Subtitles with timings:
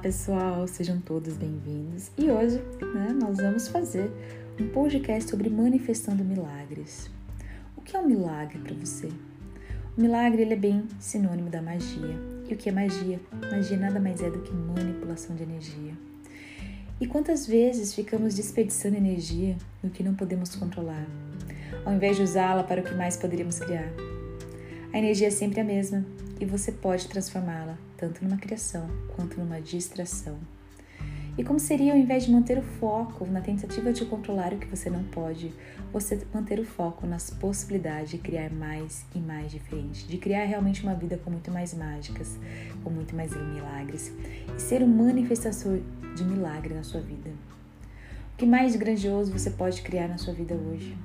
[0.00, 2.10] pessoal, sejam todos bem-vindos.
[2.16, 2.56] E hoje
[2.94, 4.10] né, nós vamos fazer
[4.58, 7.10] um podcast sobre manifestando milagres.
[7.76, 9.10] O que é um milagre para você?
[9.98, 12.16] O milagre ele é bem sinônimo da magia.
[12.48, 13.20] E o que é magia?
[13.50, 15.92] Magia nada mais é do que manipulação de energia.
[16.98, 21.06] E quantas vezes ficamos desperdiçando energia no que não podemos controlar,
[21.84, 23.92] ao invés de usá-la para o que mais poderíamos criar?
[24.94, 26.06] A energia é sempre a mesma
[26.40, 30.38] e você pode transformá-la tanto numa criação quanto numa distração.
[31.38, 34.66] E como seria ao invés de manter o foco na tentativa de controlar o que
[34.66, 35.54] você não pode,
[35.92, 40.82] você manter o foco nas possibilidades de criar mais e mais diferente, de criar realmente
[40.82, 42.38] uma vida com muito mais mágicas,
[42.82, 44.12] com muito mais milagres
[44.56, 45.80] e ser um manifestador
[46.16, 47.30] de milagre na sua vida.
[48.34, 50.96] O que mais grandioso você pode criar na sua vida hoje?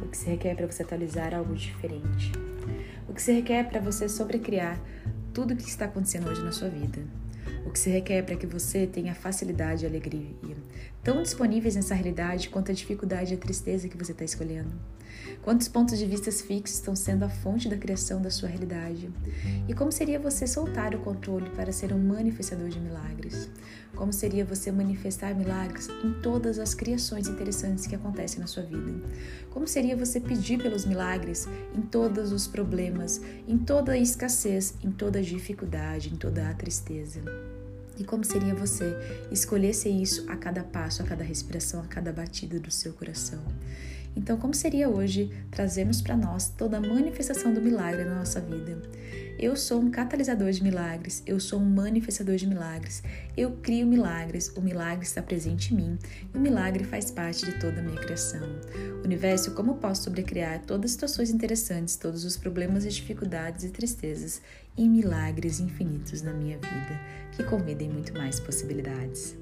[0.00, 2.32] O que se requer para você atualizar algo diferente?
[3.08, 4.78] O que se requer para você sobrecriar
[5.32, 7.02] tudo o que está acontecendo hoje na sua vida.
[7.64, 10.56] O que se requer para que você tenha facilidade e alegria,
[11.02, 14.72] tão disponíveis nessa realidade quanto a dificuldade e a tristeza que você está escolhendo.
[15.42, 19.10] Quantos pontos de vista fixos estão sendo a fonte da criação da sua realidade?
[19.68, 23.48] E como seria você soltar o controle para ser um manifestador de milagres?
[23.94, 28.92] Como seria você manifestar milagres em todas as criações interessantes que acontecem na sua vida?
[29.50, 34.90] Como seria você pedir pelos milagres em todos os problemas, em toda a escassez, em
[34.90, 37.22] toda a dificuldade, em toda a tristeza?
[37.96, 38.96] E como seria você
[39.30, 43.42] escolher ser isso a cada passo, a cada respiração, a cada batida do seu coração?
[44.16, 48.80] Então, como seria hoje trazermos para nós toda a manifestação do milagre na nossa vida?
[49.38, 53.02] Eu sou um catalisador de milagres, eu sou um manifestador de milagres,
[53.36, 55.98] eu crio milagres, o milagre está presente em mim
[56.32, 58.40] e o milagre faz parte de toda a minha criação.
[59.04, 64.40] Universo, como posso sobrecriar todas as situações interessantes, todos os problemas e dificuldades e tristezas
[64.78, 67.00] em milagres infinitos na minha vida,
[67.32, 69.36] que convidem muito mais possibilidades?